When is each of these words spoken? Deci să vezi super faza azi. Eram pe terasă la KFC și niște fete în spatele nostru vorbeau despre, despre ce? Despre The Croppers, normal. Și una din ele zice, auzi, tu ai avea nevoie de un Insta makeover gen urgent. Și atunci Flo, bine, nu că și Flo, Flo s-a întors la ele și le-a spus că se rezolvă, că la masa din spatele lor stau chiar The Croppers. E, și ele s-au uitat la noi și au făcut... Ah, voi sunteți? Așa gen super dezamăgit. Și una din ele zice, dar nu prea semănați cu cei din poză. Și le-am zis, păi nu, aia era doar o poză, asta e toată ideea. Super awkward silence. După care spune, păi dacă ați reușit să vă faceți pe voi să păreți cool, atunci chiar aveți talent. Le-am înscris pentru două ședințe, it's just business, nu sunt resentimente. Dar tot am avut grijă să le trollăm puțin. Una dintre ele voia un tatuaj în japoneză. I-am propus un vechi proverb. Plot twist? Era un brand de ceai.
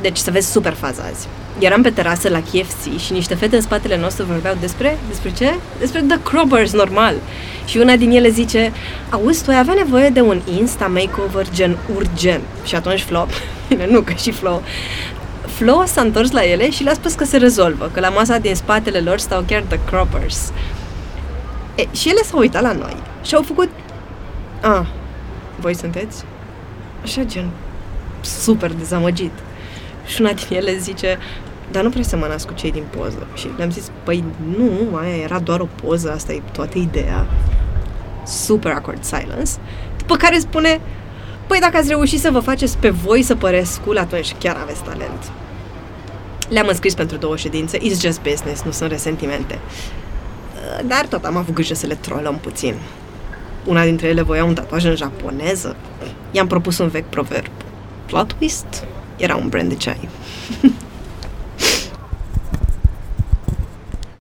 Deci 0.00 0.16
să 0.16 0.30
vezi 0.30 0.50
super 0.50 0.72
faza 0.72 1.02
azi. 1.12 1.26
Eram 1.58 1.82
pe 1.82 1.90
terasă 1.90 2.28
la 2.28 2.40
KFC 2.40 2.98
și 2.98 3.12
niște 3.12 3.34
fete 3.34 3.56
în 3.56 3.62
spatele 3.62 3.98
nostru 3.98 4.24
vorbeau 4.24 4.54
despre, 4.60 4.98
despre 5.08 5.32
ce? 5.32 5.54
Despre 5.78 6.00
The 6.00 6.18
Croppers, 6.22 6.72
normal. 6.72 7.14
Și 7.64 7.78
una 7.78 7.96
din 7.96 8.10
ele 8.10 8.28
zice, 8.28 8.72
auzi, 9.10 9.44
tu 9.44 9.50
ai 9.50 9.58
avea 9.58 9.74
nevoie 9.74 10.08
de 10.08 10.20
un 10.20 10.40
Insta 10.58 10.86
makeover 10.86 11.46
gen 11.54 11.76
urgent. 11.96 12.42
Și 12.64 12.74
atunci 12.74 13.02
Flo, 13.02 13.26
bine, 13.68 13.86
nu 13.90 14.00
că 14.00 14.12
și 14.12 14.30
Flo, 14.30 14.62
Flo 15.46 15.84
s-a 15.86 16.00
întors 16.00 16.30
la 16.30 16.44
ele 16.44 16.70
și 16.70 16.82
le-a 16.82 16.94
spus 16.94 17.14
că 17.14 17.24
se 17.24 17.36
rezolvă, 17.36 17.90
că 17.92 18.00
la 18.00 18.08
masa 18.08 18.38
din 18.38 18.54
spatele 18.54 18.98
lor 18.98 19.18
stau 19.18 19.44
chiar 19.46 19.62
The 19.68 19.78
Croppers. 19.84 20.52
E, 21.74 21.86
și 21.92 22.08
ele 22.08 22.20
s-au 22.22 22.38
uitat 22.38 22.62
la 22.62 22.72
noi 22.72 22.96
și 23.22 23.34
au 23.34 23.42
făcut... 23.42 23.68
Ah, 24.60 24.86
voi 25.60 25.74
sunteți? 25.74 26.24
Așa 27.02 27.22
gen 27.22 27.50
super 28.20 28.72
dezamăgit. 28.72 29.32
Și 30.06 30.20
una 30.20 30.32
din 30.32 30.56
ele 30.56 30.76
zice, 30.76 31.18
dar 31.70 31.82
nu 31.82 31.90
prea 31.90 32.02
semănați 32.02 32.46
cu 32.46 32.52
cei 32.52 32.72
din 32.72 32.84
poză. 32.96 33.26
Și 33.34 33.48
le-am 33.56 33.70
zis, 33.70 33.90
păi 34.02 34.24
nu, 34.56 34.96
aia 34.96 35.16
era 35.16 35.38
doar 35.38 35.60
o 35.60 35.68
poză, 35.82 36.12
asta 36.12 36.32
e 36.32 36.42
toată 36.52 36.78
ideea. 36.78 37.26
Super 38.26 38.72
awkward 38.72 39.04
silence. 39.04 39.52
După 39.96 40.16
care 40.16 40.38
spune, 40.38 40.80
păi 41.46 41.58
dacă 41.60 41.76
ați 41.76 41.88
reușit 41.88 42.20
să 42.20 42.30
vă 42.30 42.38
faceți 42.38 42.78
pe 42.78 42.90
voi 42.90 43.22
să 43.22 43.34
păreți 43.34 43.80
cool, 43.80 43.98
atunci 43.98 44.34
chiar 44.38 44.56
aveți 44.62 44.82
talent. 44.82 45.30
Le-am 46.48 46.66
înscris 46.68 46.94
pentru 46.94 47.16
două 47.16 47.36
ședințe, 47.36 47.78
it's 47.78 48.00
just 48.00 48.20
business, 48.20 48.62
nu 48.62 48.70
sunt 48.70 48.90
resentimente. 48.90 49.58
Dar 50.86 51.06
tot 51.06 51.24
am 51.24 51.36
avut 51.36 51.54
grijă 51.54 51.74
să 51.74 51.86
le 51.86 51.94
trollăm 51.94 52.38
puțin. 52.38 52.74
Una 53.64 53.84
dintre 53.84 54.06
ele 54.06 54.22
voia 54.22 54.44
un 54.44 54.54
tatuaj 54.54 54.84
în 54.84 54.96
japoneză. 54.96 55.76
I-am 56.30 56.46
propus 56.46 56.78
un 56.78 56.88
vechi 56.88 57.08
proverb. 57.08 57.50
Plot 58.06 58.32
twist? 58.32 58.84
Era 59.18 59.36
un 59.36 59.48
brand 59.50 59.70
de 59.70 59.76
ceai. 59.76 60.08